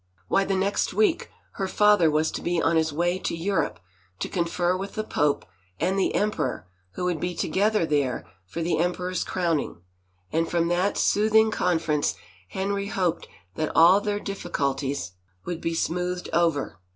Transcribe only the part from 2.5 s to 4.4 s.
on his way to Europe to